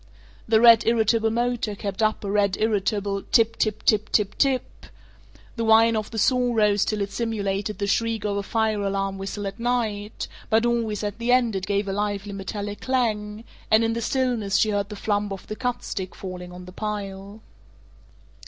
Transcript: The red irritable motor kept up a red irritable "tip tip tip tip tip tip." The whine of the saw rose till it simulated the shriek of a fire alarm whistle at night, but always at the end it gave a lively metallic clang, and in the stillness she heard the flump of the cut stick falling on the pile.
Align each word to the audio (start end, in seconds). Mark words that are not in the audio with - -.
The 0.47 0.59
red 0.59 0.83
irritable 0.87 1.29
motor 1.29 1.75
kept 1.75 2.01
up 2.01 2.23
a 2.23 2.31
red 2.31 2.57
irritable 2.59 3.21
"tip 3.21 3.55
tip 3.57 3.83
tip 3.85 4.09
tip 4.11 4.33
tip 4.33 4.35
tip." 4.39 4.85
The 5.57 5.63
whine 5.63 5.95
of 5.95 6.09
the 6.09 6.17
saw 6.17 6.55
rose 6.55 6.83
till 6.85 7.01
it 7.01 7.11
simulated 7.11 7.77
the 7.77 7.85
shriek 7.85 8.25
of 8.25 8.35
a 8.35 8.41
fire 8.41 8.81
alarm 8.81 9.19
whistle 9.19 9.45
at 9.45 9.59
night, 9.59 10.27
but 10.49 10.65
always 10.65 11.03
at 11.03 11.19
the 11.19 11.31
end 11.31 11.55
it 11.55 11.67
gave 11.67 11.87
a 11.87 11.93
lively 11.93 12.33
metallic 12.33 12.81
clang, 12.81 13.43
and 13.69 13.83
in 13.83 13.93
the 13.93 14.01
stillness 14.01 14.57
she 14.57 14.71
heard 14.71 14.89
the 14.89 14.95
flump 14.95 15.31
of 15.31 15.45
the 15.45 15.55
cut 15.55 15.83
stick 15.83 16.15
falling 16.15 16.51
on 16.51 16.65
the 16.65 16.71
pile. 16.71 17.41